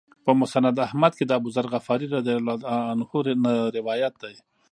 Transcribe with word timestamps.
په 0.25 0.31
مسند 0.41 0.75
احمد 0.87 1.13
کې 1.17 1.25
د 1.27 1.31
أبوذر 1.39 1.65
غفاري 1.73 2.07
رضی 2.17 2.33
الله 2.39 2.57
عنه 2.91 3.03
نه 3.43 3.53
روایت 3.77 4.13
دی. 4.23 4.35